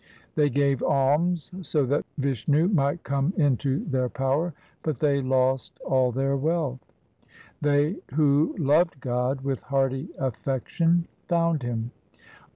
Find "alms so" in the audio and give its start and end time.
0.81-1.85